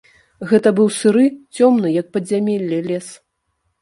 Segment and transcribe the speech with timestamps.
[0.51, 1.25] Гэта быў сыры,
[1.59, 3.07] цёмны, як падзямелле, лес.